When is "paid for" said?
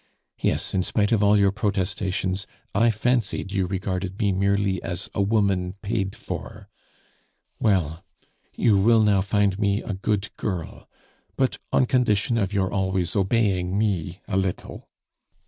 5.83-6.67